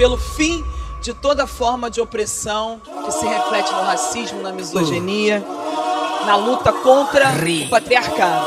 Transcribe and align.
pelo 0.00 0.16
fim 0.16 0.64
de 1.02 1.12
toda 1.12 1.46
forma 1.46 1.90
de 1.90 2.00
opressão 2.00 2.80
que 3.04 3.12
se 3.12 3.26
reflete 3.26 3.70
no 3.70 3.82
racismo, 3.82 4.40
na 4.40 4.50
misoginia, 4.50 5.44
na 6.24 6.36
luta 6.36 6.72
contra 6.72 7.28
o 7.28 7.68
patriarcado. 7.68 8.46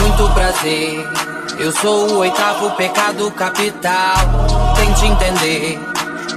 Muito 0.00 0.32
prazer, 0.32 1.06
eu 1.58 1.70
sou 1.72 2.12
o 2.12 2.18
oitavo 2.20 2.70
pecado 2.70 3.30
capital. 3.32 4.16
Tente 4.74 5.04
entender. 5.04 5.78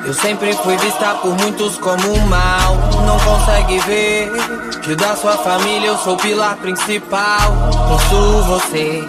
Eu 0.05 0.13
sempre 0.13 0.53
fui 0.53 0.75
vista 0.75 1.15
por 1.15 1.33
muitos 1.37 1.77
como 1.77 2.19
mal. 2.27 2.75
Não 3.05 3.17
consegue 3.21 3.79
ver 3.79 4.31
que 4.83 4.95
da 4.95 5.15
sua 5.15 5.37
família 5.37 5.87
eu 5.87 5.97
sou 5.99 6.15
o 6.15 6.17
pilar 6.17 6.57
principal. 6.57 7.53
Possuo 7.87 8.43
você, 8.43 9.01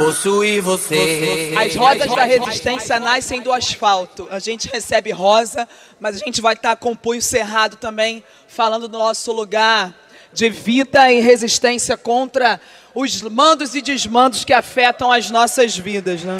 possui 0.00 0.60
você. 0.60 1.52
As 1.58 1.76
rosas 1.76 2.14
da 2.14 2.24
resistência 2.24 2.98
nascem 2.98 3.42
do 3.42 3.52
asfalto. 3.52 4.26
A 4.30 4.38
gente 4.38 4.66
recebe 4.68 5.10
rosa, 5.10 5.68
mas 6.00 6.16
a 6.16 6.18
gente 6.18 6.40
vai 6.40 6.54
estar 6.54 6.74
com 6.76 6.92
o 6.92 6.96
punho 6.96 7.20
cerrado 7.20 7.76
também, 7.76 8.24
falando 8.48 8.88
do 8.88 8.98
nosso 8.98 9.30
lugar 9.30 9.94
de 10.32 10.48
vida 10.48 11.12
e 11.12 11.20
resistência 11.20 11.96
contra 11.98 12.58
os 12.94 13.20
mandos 13.20 13.74
e 13.74 13.82
desmandos 13.82 14.42
que 14.42 14.54
afetam 14.54 15.12
as 15.12 15.30
nossas 15.30 15.76
vidas, 15.76 16.22
né? 16.22 16.38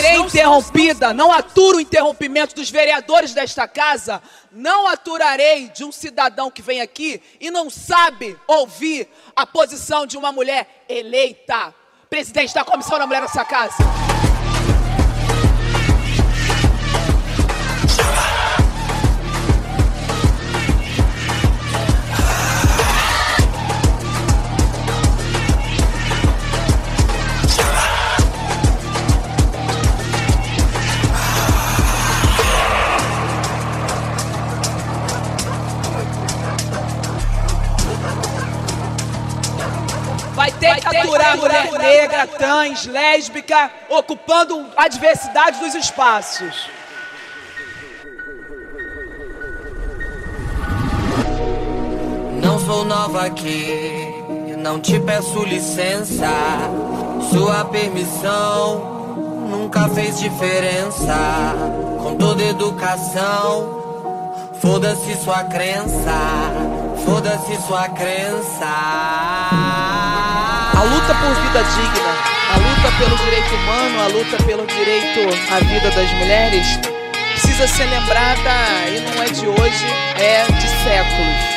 Língua. 0.00 0.18
Não 0.18 0.28
serei 0.28 0.40
interrompida, 0.40 1.12
não 1.12 1.32
aturo 1.32 1.78
o 1.78 1.80
interrompimento 1.80 2.54
dos 2.54 2.70
vereadores 2.70 3.32
desta 3.32 3.66
casa, 3.66 4.22
não 4.50 4.86
aturarei 4.88 5.68
de 5.68 5.84
um 5.84 5.92
cidadão 5.92 6.50
que 6.50 6.62
vem 6.62 6.80
aqui 6.80 7.20
e 7.40 7.50
não 7.50 7.68
sabe 7.70 8.36
ouvir 8.46 9.08
a 9.34 9.46
posição 9.46 10.06
de 10.06 10.16
uma 10.16 10.32
mulher 10.32 10.84
eleita, 10.88 11.74
presidente 12.08 12.54
da 12.54 12.64
Comissão 12.64 12.98
da 12.98 13.06
Mulher 13.06 13.22
dessa 13.22 13.44
casa. 13.44 14.13
Vai 40.82 41.36
mulher 41.36 41.72
negra, 41.72 42.26
trans, 42.26 42.86
lésbica, 42.86 43.70
ocupando 43.88 44.66
a 44.76 44.88
diversidade 44.88 45.60
dos 45.60 45.74
espaços. 45.74 46.68
Não 52.42 52.58
sou 52.58 52.84
nova 52.84 53.26
aqui, 53.26 54.14
não 54.58 54.80
te 54.80 54.98
peço 54.98 55.44
licença. 55.44 56.28
Sua 57.30 57.64
permissão 57.66 58.94
nunca 59.48 59.88
fez 59.90 60.18
diferença. 60.18 61.14
Com 62.02 62.16
toda 62.16 62.42
educação, 62.42 63.84
foda-se 64.60 65.14
sua 65.22 65.44
crença, 65.44 66.18
foda-se 67.04 67.56
sua 67.62 67.88
crença. 67.88 69.63
A 70.84 70.86
luta 70.86 71.14
por 71.14 71.34
vida 71.36 71.62
digna, 71.62 72.12
a 72.52 72.58
luta 72.58 72.92
pelo 72.98 73.16
direito 73.16 73.54
humano, 73.54 74.02
a 74.02 74.06
luta 74.08 74.36
pelo 74.44 74.66
direito 74.66 75.20
à 75.50 75.58
vida 75.60 75.90
das 75.90 76.12
mulheres 76.12 76.78
precisa 77.32 77.66
ser 77.66 77.86
lembrada 77.86 78.50
e 78.90 79.00
não 79.00 79.22
é 79.22 79.26
de 79.28 79.46
hoje, 79.46 79.86
é 80.16 80.44
de 80.52 80.68
séculos. 80.84 81.53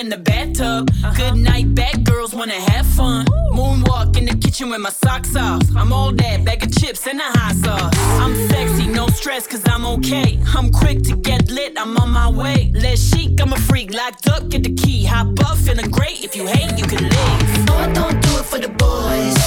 In 0.00 0.08
the 0.08 0.16
bathtub. 0.16 0.90
Good 1.14 1.36
night, 1.36 1.74
bad 1.74 2.04
girls 2.04 2.32
wanna 2.34 2.58
have 2.72 2.86
fun. 2.86 3.26
Moonwalk 3.52 4.16
in 4.16 4.24
the 4.24 4.34
kitchen 4.34 4.70
with 4.70 4.80
my 4.80 4.88
socks 4.88 5.36
off. 5.36 5.62
I'm 5.76 5.92
all 5.92 6.12
that, 6.12 6.42
bag 6.42 6.62
of 6.62 6.72
chips 6.78 7.06
and 7.06 7.20
a 7.20 7.30
hot 7.38 7.54
sauce. 7.56 7.94
I'm 8.22 8.34
sexy, 8.48 8.86
no 8.86 9.08
stress, 9.08 9.46
cause 9.46 9.62
I'm 9.66 9.84
okay. 9.96 10.38
I'm 10.56 10.70
quick 10.70 11.02
to 11.08 11.16
get 11.16 11.50
lit, 11.50 11.74
I'm 11.76 11.98
on 11.98 12.10
my 12.10 12.30
way. 12.30 12.72
Less 12.74 13.00
chic, 13.10 13.40
I'm 13.42 13.52
a 13.52 13.56
freak, 13.68 13.92
locked 13.92 14.26
up, 14.28 14.48
get 14.48 14.62
the 14.62 14.74
key. 14.74 15.04
Hop 15.04 15.38
up, 15.46 15.58
feeling 15.58 15.90
great. 15.90 16.24
If 16.24 16.34
you 16.34 16.46
hate, 16.46 16.78
you 16.78 16.86
can 16.86 17.02
leave. 17.02 17.66
No, 17.66 17.74
I 17.74 17.92
don't 17.92 18.18
do 18.22 18.32
it 18.40 18.46
for 18.50 18.58
the 18.58 18.72
boys. 18.84 19.38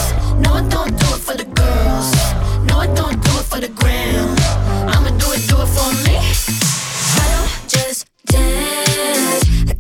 No, 0.44 0.54
I 0.54 0.64
don't 0.70 0.94
do 1.02 1.08
it 1.16 1.22
for 1.28 1.36
the 1.36 1.48
girls. 1.62 2.10
No, 2.70 2.78
I 2.78 2.88
don't 2.94 3.20
do 3.28 3.32
it 3.40 3.46
for 3.52 3.60
the 3.60 3.70
gram. 3.70 4.30
I'ma 4.94 5.10
do 5.18 5.28
it, 5.36 5.42
do 5.50 5.58
it 5.66 5.70
for 5.78 5.90
me. 6.06 6.18
I 7.22 7.26
don't 7.34 7.70
just 7.70 8.06
dance. 8.28 8.63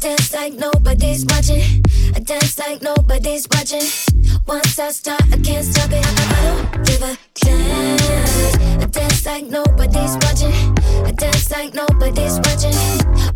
I 0.04 0.10
dance 0.10 0.34
like 0.34 0.54
nobody's 0.56 1.26
watching. 1.28 1.82
I 2.14 2.20
dance 2.20 2.60
like 2.60 2.82
nobody's 2.82 3.48
watching. 3.50 3.88
Once 4.46 4.78
I 4.78 4.92
start, 4.92 5.22
I 5.32 5.38
can't 5.38 5.66
stop 5.66 5.92
it. 5.94 6.06
I 6.06 6.44
don't 6.44 6.86
give 6.86 7.02
a 7.04 7.18
dance. 7.36 8.58
I 8.84 8.86
dance 8.88 9.26
like 9.26 9.46
nobody's 9.46 10.18
watching. 10.18 10.52
I 11.06 11.12
dance 11.16 11.50
like 11.52 11.74
nobody's 11.74 12.36
watching. 12.36 12.76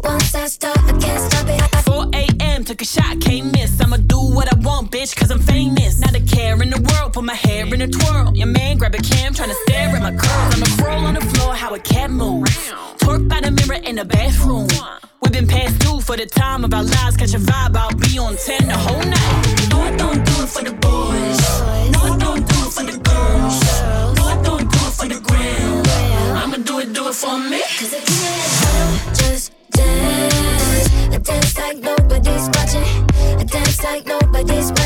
Once 0.04 0.36
I 0.36 0.48
start, 0.48 0.78
I 0.80 0.98
can't 1.00 1.32
stop 1.32 1.48
it. 1.48 1.77
4 1.77 1.77
a.m. 1.77 1.77
Took 2.68 2.82
a 2.82 2.86
shot, 2.86 3.22
can't 3.22 3.54
miss. 3.54 3.80
I'ma 3.80 3.96
do 3.96 4.20
what 4.20 4.54
I 4.54 4.60
want, 4.60 4.92
bitch, 4.92 5.16
cause 5.16 5.32
I'm 5.32 5.40
famous. 5.40 6.02
Not 6.02 6.14
a 6.16 6.20
care 6.20 6.62
in 6.62 6.70
the 6.70 6.82
world, 6.82 7.14
put 7.14 7.24
my 7.24 7.34
hair 7.34 7.66
in 7.66 7.82
a 7.82 7.88
twirl. 7.88 8.36
Your 8.36 8.48
man 8.48 8.78
grab 8.78 8.94
a 8.94 8.98
cam, 8.98 9.34
tryna 9.34 9.56
stare 9.64 9.96
at 9.96 10.02
my 10.02 10.12
curls. 10.12 10.54
I'ma 10.54 10.66
crawl 10.76 11.06
on 11.06 11.14
the 11.14 11.22
floor, 11.22 11.56
how 11.56 11.74
a 11.76 11.80
cat 11.80 12.12
moves. 12.12 12.52
Twerk 12.98 13.30
by 13.30 13.40
the 13.40 13.52
mirror 13.52 13.82
in 13.86 13.96
the 13.96 14.04
bathroom. 14.04 14.68
We've 15.22 15.32
been 15.32 15.48
past 15.48 15.80
due 15.80 16.02
for 16.02 16.18
the 16.18 16.26
time 16.26 16.66
of 16.66 16.74
our 16.74 16.84
lives. 16.84 17.16
Catch 17.16 17.36
a 17.36 17.40
vibe, 17.40 17.78
I'll 17.78 17.96
be 17.96 18.20
on 18.20 18.36
10 18.36 18.68
the 18.68 18.76
whole 18.76 19.00
night. 19.00 19.70
No, 19.72 19.80
I 19.84 19.96
don't 19.96 20.26
do 20.26 20.44
it 20.44 20.50
for 20.50 20.64
the 20.66 20.74
boys. 20.74 21.40
No, 21.94 22.00
I 22.04 22.18
don't 22.20 22.46
do 22.52 22.58
it 22.68 22.74
for 22.76 22.84
the 22.84 22.98
girls. 23.00 23.64
No, 24.18 24.24
I 24.28 24.42
don't 24.44 24.70
do 24.70 24.80
it 24.88 24.94
for 25.00 25.08
the 25.08 25.22
gram. 25.22 26.36
I'ma 26.36 26.58
do 26.58 26.80
it, 26.80 26.92
do 26.92 27.08
it 27.08 27.16
for 27.16 27.40
me. 27.40 27.62
Cause 27.80 27.94
I 27.94 28.02
can't 28.02 29.16
just 29.16 29.54
dance. 29.72 31.16
I 31.16 31.18
dance 31.20 31.58
like 31.58 32.07
nobody's 32.28 32.50
watching. 32.50 33.40
I 33.40 33.44
dance 33.44 33.84
like 33.84 34.06
nobody's 34.06 34.77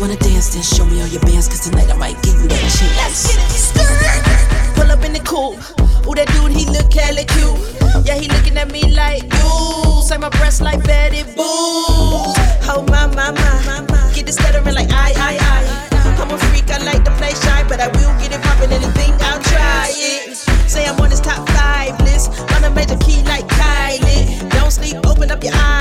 wanna 0.00 0.16
dance, 0.16 0.52
then 0.54 0.62
show 0.62 0.84
me 0.84 1.00
all 1.00 1.08
your 1.08 1.22
bands, 1.22 1.48
cause 1.48 1.60
tonight 1.60 1.90
I 1.90 1.96
might 1.96 2.20
give 2.22 2.34
you 2.40 2.48
that 2.48 2.60
chance. 2.60 2.96
Let's 2.96 3.22
get 3.28 3.40
it 3.40 3.56
stirred. 3.56 4.76
Pull 4.76 4.90
up 4.92 5.04
in 5.04 5.12
the 5.12 5.20
coupe. 5.20 5.56
Ooh, 6.06 6.14
that 6.14 6.28
dude, 6.36 6.52
he 6.52 6.66
look 6.66 6.92
hella 6.92 7.24
cute. 7.24 8.06
Yeah, 8.06 8.14
he 8.20 8.28
looking 8.28 8.56
at 8.58 8.70
me 8.70 8.94
like, 8.94 9.24
ooh, 9.42 10.02
say 10.02 10.18
my 10.18 10.28
breasts 10.28 10.60
like 10.60 10.84
Betty 10.84 11.22
Boo. 11.22 11.42
Oh, 12.68 12.84
my, 12.88 13.06
my, 13.06 13.30
my. 13.32 14.12
Get 14.14 14.26
the 14.26 14.32
stuttering 14.32 14.74
like, 14.74 14.90
I, 14.90 15.12
I, 15.16 15.38
I. 15.40 15.86
I'm 16.20 16.30
a 16.30 16.38
freak, 16.38 16.70
I 16.70 16.78
like 16.84 17.04
to 17.04 17.10
play 17.12 17.32
shy, 17.32 17.64
but 17.68 17.80
I 17.80 17.88
will 17.88 18.12
get 18.20 18.32
it 18.32 18.42
poppin', 18.42 18.72
anything, 18.72 19.12
I'll 19.20 19.42
try 19.42 19.88
it. 19.92 20.36
Say 20.68 20.86
I'm 20.86 21.00
on 21.00 21.10
his 21.10 21.20
top 21.20 21.48
five 21.50 21.98
list, 22.02 22.32
on 22.52 22.64
a 22.64 22.70
major 22.70 22.96
key 22.98 23.22
like 23.24 23.46
Kylie. 23.48 24.50
Don't 24.50 24.70
sleep, 24.70 24.96
open 25.06 25.30
up 25.30 25.42
your 25.42 25.54
eyes. 25.54 25.75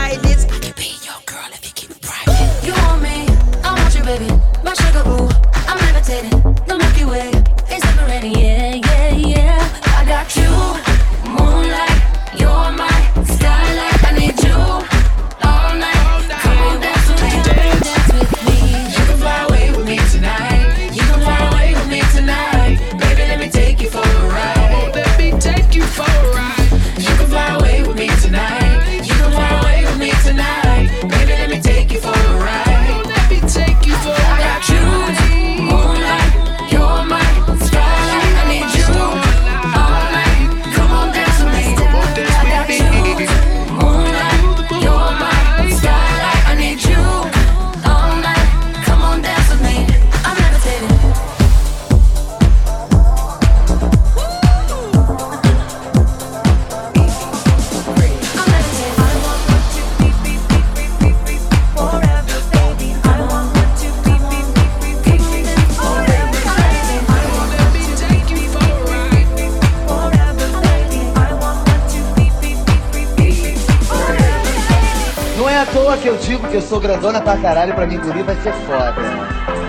sou 76.76 76.82
grandona 76.82 77.22
pra 77.22 77.38
caralho, 77.38 77.74
pra 77.74 77.88
mim 77.88 77.98
guri 77.98 78.22
vai 78.22 78.36
ser 78.36 78.52
foda. 78.52 79.65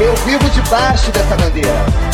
Eu 0.00 0.16
vivo 0.24 0.48
debaixo 0.48 1.12
dessa 1.12 1.36
bandeira. 1.36 2.09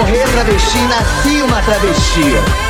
morrer 0.00 0.26
travesti, 0.30 0.78
nasci 0.86 1.40
uma 1.42 1.60
travesti. 1.60 2.69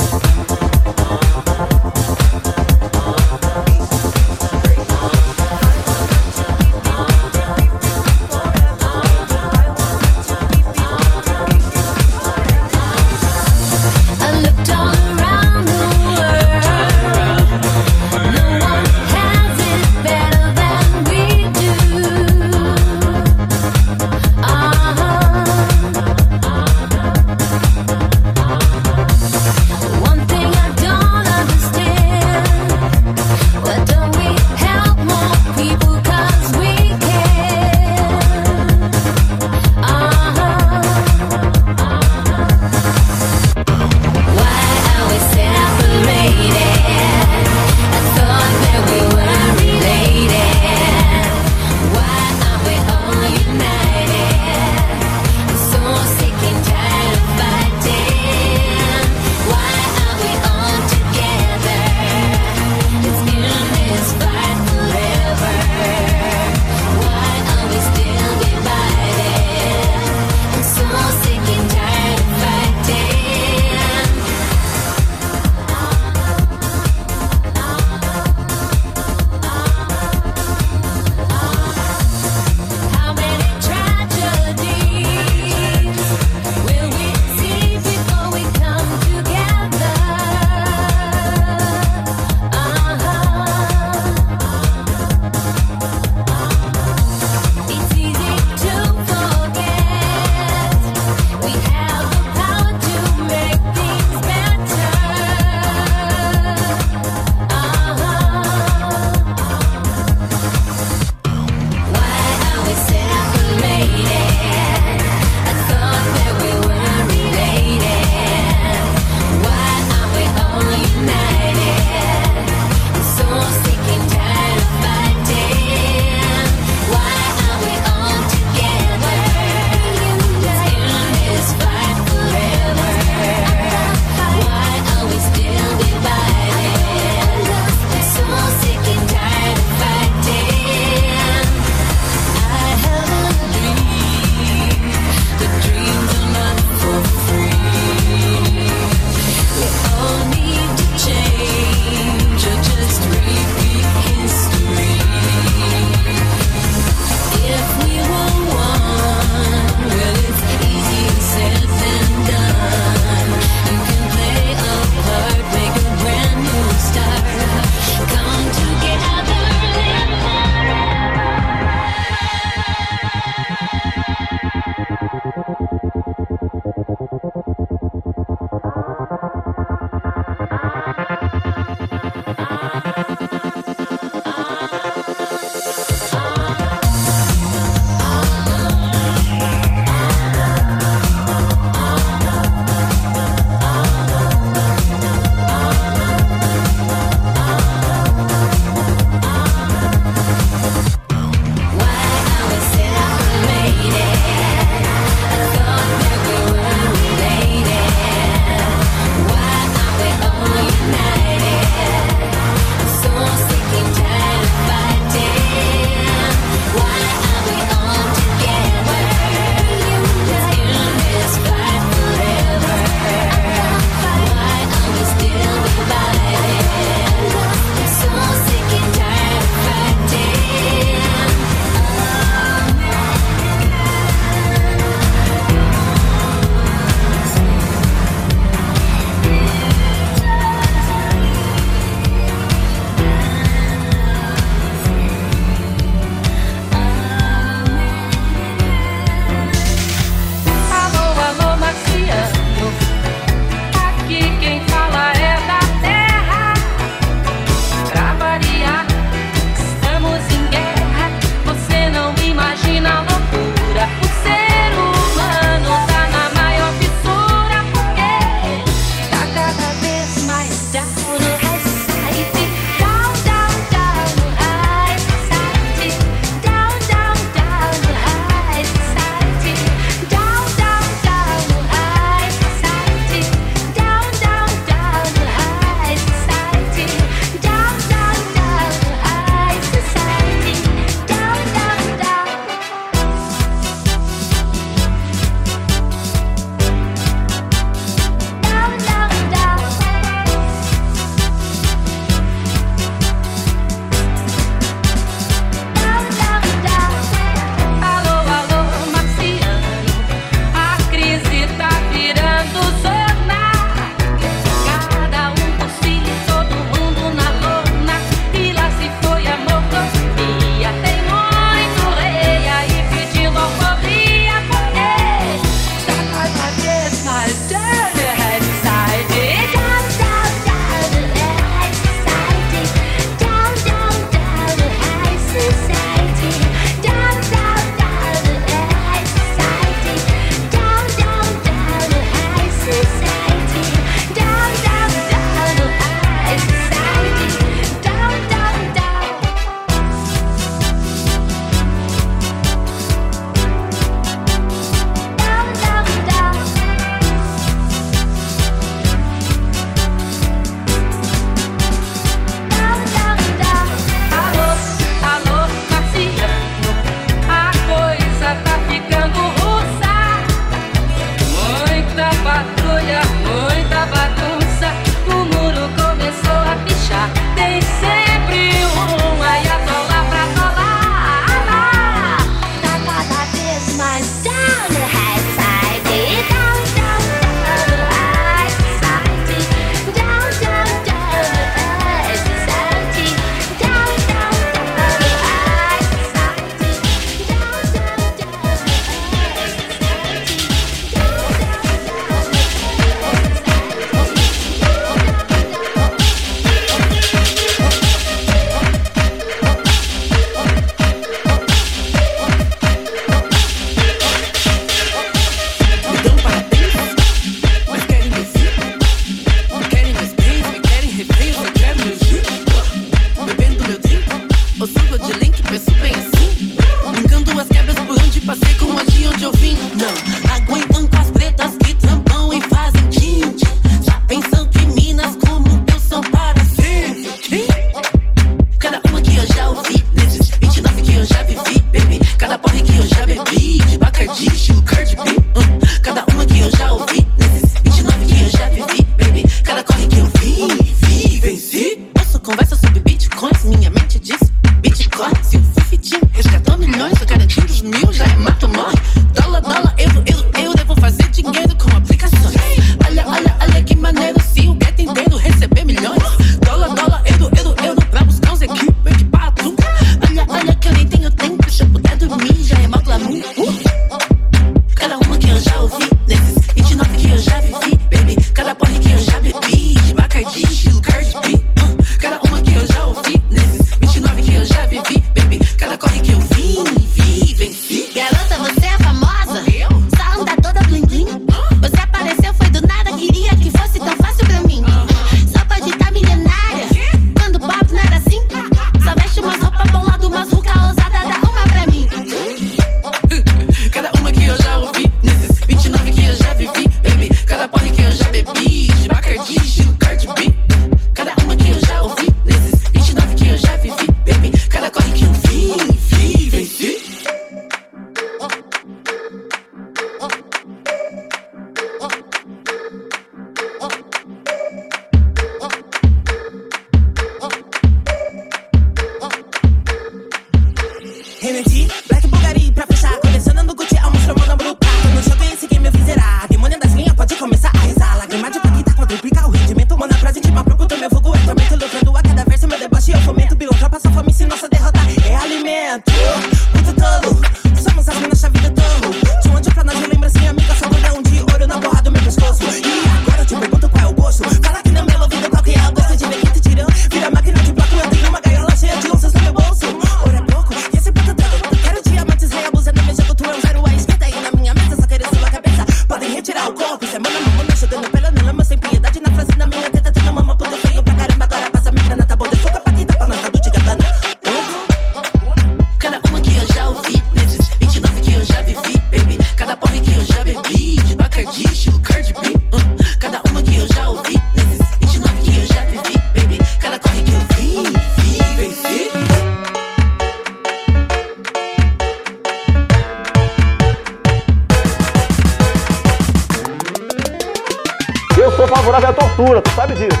tu 599.42 599.50
sabe 599.54 599.74
disso. 599.74 600.00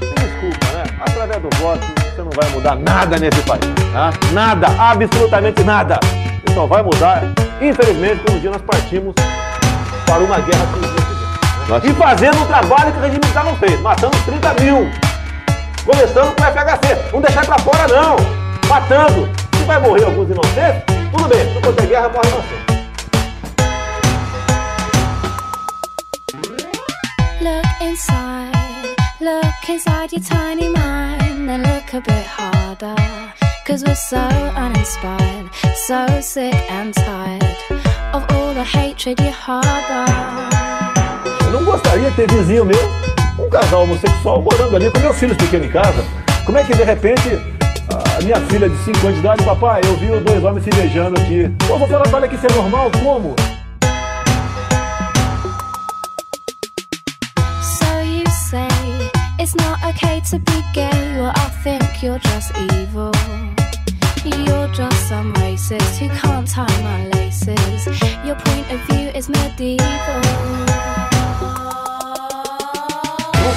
Me 0.00 0.14
desculpa, 0.14 0.66
né? 0.72 0.84
Através 1.00 1.42
do 1.42 1.48
voto 1.56 1.80
você 1.98 2.22
não 2.22 2.30
vai 2.30 2.48
mudar 2.50 2.76
nada 2.76 3.18
nesse 3.18 3.42
país. 3.42 3.64
Tá? 3.92 4.12
Nada, 4.32 4.68
absolutamente 4.78 5.64
nada. 5.64 5.98
Isso 6.46 6.54
só 6.54 6.66
vai 6.66 6.82
mudar, 6.82 7.24
infelizmente, 7.60 8.22
quando 8.24 8.36
um 8.36 8.40
dia 8.40 8.50
nós 8.50 8.62
partimos 8.62 9.14
para 10.06 10.22
uma 10.22 10.38
guerra 10.38 10.64
com 10.66 11.74
os 11.74 11.84
E 11.84 11.92
fazendo 11.94 12.40
um 12.40 12.46
trabalho 12.46 12.92
que 12.92 12.98
o 12.98 13.02
regime 13.02 13.20
militar 13.20 13.44
não 13.44 13.56
fez, 13.56 13.80
matando 13.80 14.16
30 14.24 14.54
mil. 14.62 14.88
Começando 15.84 16.34
com 16.36 16.42
o 16.42 16.46
FHC, 16.46 17.12
não 17.12 17.20
deixar 17.20 17.44
para 17.46 17.58
fora 17.58 17.88
não. 17.88 18.16
Matando. 18.68 19.28
Se 19.56 19.64
vai 19.64 19.80
morrer 19.80 20.04
alguns 20.04 20.30
inocentes, 20.30 20.82
tudo 21.10 21.28
bem, 21.28 21.40
se 21.40 21.54
não 21.54 21.62
for 21.62 21.86
guerra, 21.86 22.08
morre 22.10 22.28
inocente. 22.28 22.75
inside. 27.96 28.94
Look 29.20 29.68
inside 29.70 30.12
your 30.12 30.22
tiny 30.22 30.68
mind, 30.68 31.46
look 31.62 31.94
a 31.94 32.00
bit 32.02 32.26
harder. 32.26 32.94
Cause 33.66 33.82
we're 33.84 33.94
so 33.94 34.18
uninspired, 34.64 35.48
so 35.86 36.06
sick 36.20 36.54
and 36.70 36.92
tired 36.92 37.56
of 38.12 38.22
all 38.32 38.52
the 38.52 38.64
hatred 38.64 39.18
you 39.18 39.30
harbor. 39.30 40.12
Eu 41.46 41.52
não 41.52 41.64
gostaria 41.64 42.10
de 42.10 42.16
ter 42.16 42.30
vizinho 42.30 42.66
meu, 42.66 42.78
um 43.38 43.48
casal 43.48 43.84
homossexual, 43.84 44.42
morando 44.42 44.76
ali 44.76 44.90
com 44.90 44.98
meus 44.98 45.18
filhos 45.18 45.36
pequenos 45.38 45.66
em 45.66 45.70
casa. 45.70 46.04
Como 46.44 46.58
é 46.58 46.64
que 46.64 46.74
de 46.74 46.84
repente 46.84 47.30
a 48.18 48.22
minha 48.22 48.40
filha 48.42 48.68
de 48.68 48.76
5 48.84 48.98
anos 49.06 49.14
de 49.14 49.20
idade, 49.20 49.42
papai, 49.42 49.80
eu 49.84 49.96
vi 49.96 50.10
os 50.10 50.22
dois 50.22 50.44
homens 50.44 50.64
se 50.64 50.70
beijando 50.70 51.18
aqui. 51.18 51.50
Pô, 51.66 51.78
você 51.78 51.92
falar, 51.92 52.14
olha 52.14 52.28
que 52.28 52.34
isso 52.34 52.46
é 52.46 52.52
normal, 52.52 52.90
como? 53.02 53.34
to 60.30 60.40
be 60.40 60.62
gay, 60.74 60.90
well, 61.20 61.32
I 61.36 61.48
think 61.62 62.02
you're 62.02 62.18
just 62.18 62.50
evil. 62.72 63.12
You're 64.24 64.66
just 64.74 65.08
some 65.08 65.32
racist 65.34 65.98
who 65.98 66.08
can't 66.08 66.48
tie 66.48 66.82
my 66.82 67.06
laces. 67.10 67.86
Your 68.24 68.34
point 68.34 68.66
of 68.72 68.80
view 68.88 69.08
is 69.14 69.28
medieval. 69.28 69.86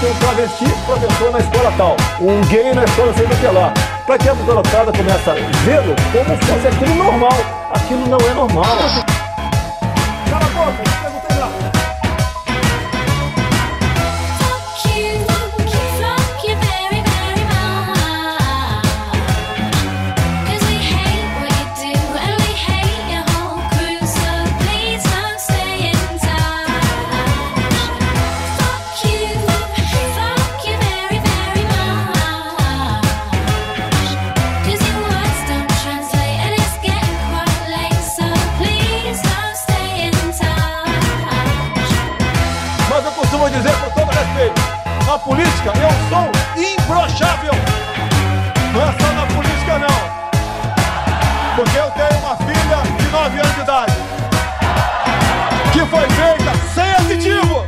um 0.02 0.14
travesti 0.20 0.66
professor 0.86 1.32
na 1.32 1.40
escola 1.40 1.74
tal, 1.76 1.98
um 2.22 2.42
gay 2.48 2.74
na 2.74 2.84
escola 2.86 3.14
sei 3.16 3.26
do 3.26 3.52
lá. 3.52 3.74
Para 4.06 4.18
que 4.18 4.30
a 4.30 4.34
garotada 4.34 4.92
começa 4.92 5.32
a 5.32 5.36
vê-lo 5.36 5.96
como 6.12 6.38
se 6.38 6.46
fosse 6.46 6.68
aquilo 6.68 6.96
normal. 6.96 7.38
Aquilo 7.74 8.08
não 8.08 8.20
é 8.20 8.34
normal. 8.34 8.78
Cala 10.30 10.46
a 10.46 10.50
boca! 10.50 11.09
política, 45.20 45.74
eu 45.76 45.90
sou 46.10 46.30
imbrochável. 46.56 47.54
Não 48.74 48.82
é 48.82 48.92
só 49.00 49.14
na 49.14 49.26
política, 49.28 49.80
não. 49.80 51.56
Porque 51.56 51.78
eu 51.78 51.92
tenho 51.92 52.20
uma 52.22 52.36
filha 52.38 52.78
de 52.98 53.08
9 53.10 53.40
anos 53.40 53.56
de 53.56 53.62
idade 53.62 53.94
que 55.74 55.80
foi 55.86 56.10
feita 56.10 56.52
sem 56.74 56.92
aditivo. 57.06 57.66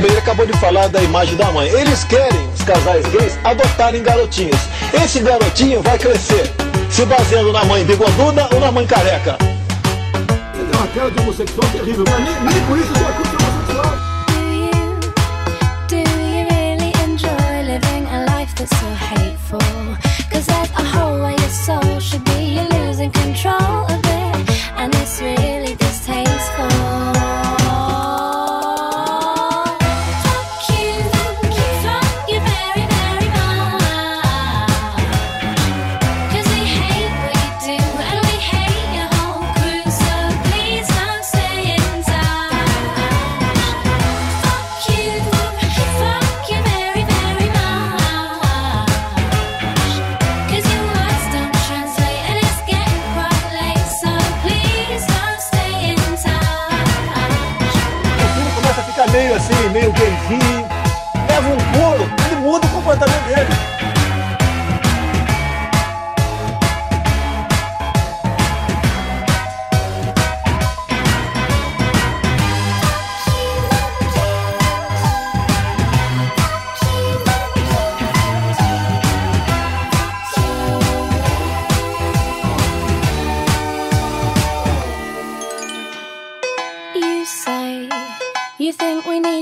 Bem, 0.00 0.10
ele 0.10 0.18
acabou 0.18 0.46
de 0.46 0.52
falar 0.54 0.88
da 0.88 1.02
imagem 1.02 1.36
da 1.36 1.52
mãe. 1.52 1.68
Eles 1.68 2.04
querem 2.04 2.48
casais 2.70 3.04
gays, 3.06 3.36
adotarem 3.42 4.02
garotinhos. 4.02 4.60
Esse 4.92 5.20
garotinho 5.20 5.82
vai 5.82 5.98
crescer 5.98 6.48
se 6.88 7.04
baseando 7.04 7.52
na 7.52 7.64
mãe 7.64 7.84
bigoduda 7.84 8.48
ou 8.54 8.60
na 8.60 8.70
mãe 8.70 8.86
careca. 8.86 9.36
Ele 10.54 10.70
é 10.72 10.76
uma 10.76 10.86
tela 10.88 11.10
de 11.10 11.20
homossexual 11.20 11.68
terrível, 11.72 12.04
mas 12.08 12.20
nem, 12.20 12.52
nem 12.52 12.66
por 12.66 12.78
isso 12.78 12.92
eu 12.96 13.08
acuso 13.08 13.36
homossexual. 13.40 14.10
Do 15.88 15.96
you 15.96 16.46
really 16.48 16.92
enjoy 17.04 17.62
living 17.64 18.06
a 18.06 18.38
life 18.38 18.54
that's 18.54 18.70
so 18.78 18.86
hateful? 18.94 19.29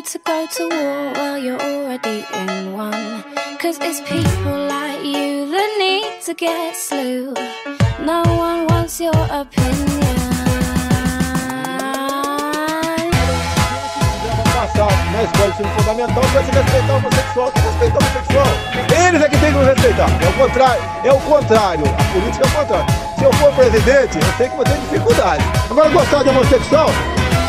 To 0.08 0.18
go 0.20 0.46
to 0.46 0.62
war, 0.70 1.12
well, 1.12 1.36
you're 1.36 1.60
already 1.60 2.24
in 2.32 2.72
one. 2.72 3.22
Cause 3.58 3.78
it's 3.82 4.00
people 4.00 4.56
like 4.66 5.04
you 5.04 5.50
that 5.50 5.70
need 5.78 6.22
to 6.22 6.32
get 6.32 6.74
slew. 6.74 7.34
No 8.00 8.22
one 8.24 8.66
wants 8.68 8.98
your 9.02 9.12
opinion. 9.30 9.98
Na 15.12 15.24
escola 15.24 15.48
ensino 15.48 15.68
fundamental 15.70 16.22
vai 16.22 16.44
se 16.44 16.50
respeitar 16.52 16.92
o 16.92 16.96
homossexual, 16.96 17.52
que 17.52 17.60
respeitar 17.60 17.98
o 17.98 18.02
homossexual. 18.04 19.08
Eles 19.08 19.22
é 19.22 19.28
que 19.28 19.36
tem 19.38 19.52
que 19.52 19.58
nos 19.58 19.66
respeitar. 19.66 20.08
É 20.22 20.28
o 20.28 20.32
contrário. 20.32 20.82
É 21.04 21.12
o 21.12 21.20
contrário. 21.20 21.84
A 21.86 22.12
política 22.12 22.44
é 22.44 22.46
o 22.46 22.52
contrário. 22.52 22.86
Se 23.18 23.24
eu 23.24 23.32
for 23.32 23.52
presidente, 23.52 24.16
eu 24.16 24.36
sei 24.36 24.48
que 24.48 24.56
vou 24.56 24.64
ter 24.64 24.76
dificuldade. 24.78 25.44
Agora 25.68 25.88
gostar 25.90 26.22
de 26.22 26.28
homossexual, 26.30 26.88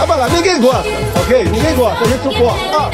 lá, 0.07 0.29
ninguém 0.29 0.59
gosta, 0.61 0.89
ok? 1.21 1.43
Ninguém 1.45 1.75
gosta, 1.75 2.03
a 2.03 2.07
gente 2.07 2.23
suporta. 2.23 2.77
Ah, 2.77 2.91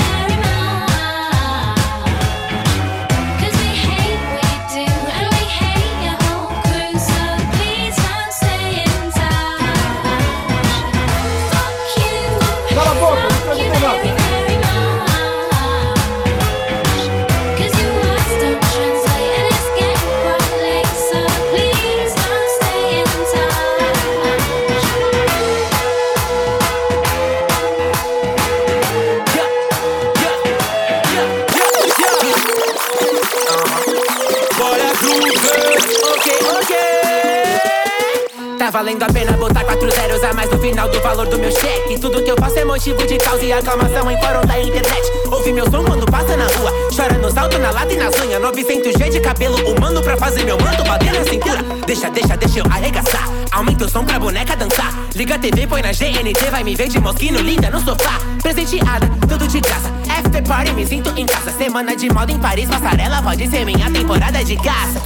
valendo 38.75 39.03
a 39.03 39.07
pena 39.07 39.31
botar 39.37 39.63
quatro 39.63 39.89
zeros 39.89 40.21
a 40.21 40.33
mais 40.33 40.51
no 40.51 40.59
final 40.59 40.89
do 40.89 40.99
valor 40.99 41.25
do 41.27 41.39
meu 41.39 41.49
cheque. 41.49 41.97
Tudo 41.97 42.21
que 42.21 42.29
eu 42.29 42.35
faço 42.37 42.59
é 42.59 42.65
motivo 42.65 43.07
de 43.07 43.17
causa 43.17 43.41
e 43.41 43.53
aclamação 43.53 44.11
em 44.11 44.19
fórum 44.19 44.45
da 44.45 44.59
internet. 44.59 45.01
Ouve 45.31 45.53
meu 45.53 45.63
som 45.71 45.81
quando 45.85 46.05
passa 46.11 46.35
na 46.35 46.43
rua, 46.43 46.73
chora 46.93 47.17
no 47.17 47.31
salto, 47.31 47.57
na 47.57 47.71
lata 47.71 47.93
e 47.93 47.95
nas 47.95 48.13
unhas. 48.19 48.41
900G 48.41 49.11
de 49.11 49.21
cabelo 49.21 49.55
humano 49.71 50.01
pra 50.01 50.17
fazer 50.17 50.43
meu 50.43 50.57
manto 50.57 50.83
bater 50.83 51.13
na 51.13 51.23
cintura. 51.23 51.63
Deixa, 51.87 52.09
deixa, 52.09 52.35
deixa 52.35 52.59
eu 52.59 52.65
arregaçar. 52.69 53.29
Aumenta 53.49 53.85
o 53.85 53.89
som 53.89 54.03
pra 54.03 54.19
boneca 54.19 54.57
dançar. 54.57 54.93
Liga 55.15 55.35
a 55.35 55.39
TV, 55.39 55.67
põe 55.67 55.81
na 55.81 55.93
GNT, 55.93 56.51
vai 56.51 56.65
me 56.65 56.75
ver 56.75 56.89
de 56.89 56.99
mosquino 56.99 57.39
linda 57.39 57.69
no 57.69 57.79
sofá. 57.79 58.19
Presenteada, 58.41 59.09
tudo 59.29 59.47
de 59.47 59.61
graça. 59.61 59.89
After 60.19 60.43
party, 60.43 60.73
me 60.73 60.85
sinto 60.85 61.13
em 61.15 61.25
casa. 61.25 61.49
Semana 61.51 61.95
de 61.95 62.11
moda 62.11 62.29
em 62.29 62.39
Paris, 62.39 62.67
passarela 62.67 63.21
pode 63.21 63.47
ser 63.47 63.63
minha 63.63 63.89
temporada 63.89 64.43
de 64.43 64.57
caça. 64.57 65.01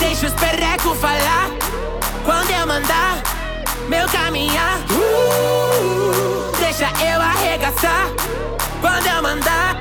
Deixa 0.00 0.28
os 0.28 0.32
perreco 0.32 0.94
falar 0.94 1.57
quando 2.28 2.50
eu 2.50 2.66
mandar 2.66 3.22
meu 3.88 4.06
caminhar. 4.08 4.78
Deixa 6.60 6.84
eu 7.02 7.22
arregaçar 7.22 8.10
quando 8.82 9.06
eu 9.06 9.22
mandar 9.22 9.80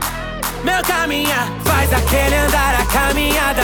meu 0.64 0.82
caminhar. 0.84 1.50
Faz 1.66 1.92
aquele 1.92 2.36
andar 2.36 2.76
a 2.80 2.86
caminhada. 2.86 3.64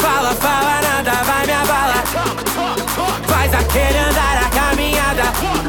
Fala, 0.00 0.34
fala 0.34 0.80
nada, 0.80 1.12
vai 1.24 1.46
me 1.46 1.52
abala. 1.52 2.02
Faz 3.28 3.52
aquele 3.52 3.98
andar 3.98 4.46
a 4.46 4.48
caminhada. 4.48 5.61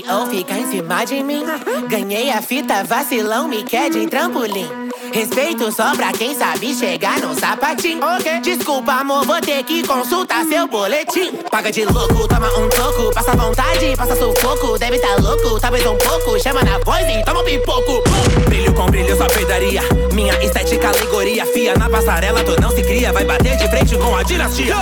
CEO, 0.00 0.26
fica 0.26 0.54
em 0.54 0.66
cima 0.70 1.04
de 1.04 1.22
mim. 1.22 1.44
Ganhei 1.88 2.30
a 2.30 2.40
fita, 2.40 2.82
vacilão, 2.84 3.48
me 3.48 3.62
quer 3.62 3.90
de 3.90 4.06
trampolim. 4.06 4.68
Respeito 5.12 5.72
só 5.72 5.94
pra 5.94 6.12
quem 6.12 6.34
sabe 6.34 6.74
chegar 6.74 7.20
no 7.20 7.34
sapatinho. 7.38 8.00
Desculpa, 8.42 8.92
amor, 8.92 9.26
vou 9.26 9.40
ter 9.40 9.62
que 9.64 9.86
consultar 9.86 10.44
seu 10.44 10.66
boletim. 10.68 11.32
Paga 11.50 11.70
de 11.70 11.84
louco, 11.84 12.28
toma 12.28 12.46
um 12.58 12.68
toco. 12.68 13.12
Passa 13.12 13.32
vontade, 13.36 13.96
passa 13.96 14.16
sufoco. 14.16 14.78
Deve 14.78 14.98
tá 14.98 15.16
louco, 15.16 15.60
talvez 15.60 15.84
um 15.86 15.96
pouco. 15.96 16.40
Chama 16.40 16.62
na 16.62 16.78
voz 16.78 17.06
e 17.08 17.24
toma 17.24 17.40
um 17.40 17.44
pipoco. 17.44 18.02
Brilho 18.48 18.72
com 18.72 18.86
brilho, 18.86 19.16
só 19.16 19.26
pedaria. 19.26 19.82
Minha 20.12 20.34
estética, 20.44 20.88
alegoria. 20.88 21.44
Fia 21.46 21.74
na 21.76 21.90
passarela, 21.90 22.42
tu 22.44 22.60
não 22.60 22.70
se 22.70 22.82
cria. 22.82 23.12
Vai 23.12 23.24
bater 23.24 23.56
de 23.56 23.68
frente 23.68 23.96
com 23.96 24.16
a 24.16 24.22
dinastia. 24.22 24.76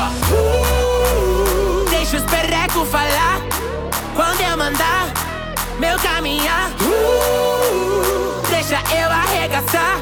Deixa 1.91 2.19
os 2.19 2.25
perreco 2.25 2.85
falar 2.87 3.48
quando 4.19 4.41
eu 4.41 4.57
mandar 4.57 5.07
meu 5.79 5.97
caminhar. 6.01 6.71
Deixa 8.51 8.83
eu 9.01 9.09
arregaçar 9.09 10.01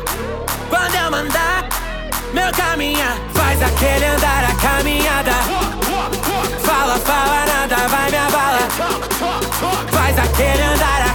quando 0.71 0.95
eu 0.95 1.11
mandar 1.11 1.69
meu 2.33 2.51
caminhar. 2.53 3.15
Faz 3.35 3.63
aquele 3.63 4.07
andar 4.07 4.45
a 4.45 4.55
caminhada. 4.55 5.33
Fala, 6.65 6.99
fala 7.01 7.45
nada, 7.45 7.77
vai 7.89 8.11
me 8.11 8.17
abala. 8.17 8.69
Faz 9.93 10.19
aquele 10.19 10.63
andar 10.63 11.03
a 11.03 11.06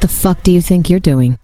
What 0.00 0.08
the 0.08 0.16
fuck 0.16 0.42
do 0.42 0.50
you 0.50 0.62
think 0.62 0.88
you're 0.88 0.98
doing? 0.98 1.38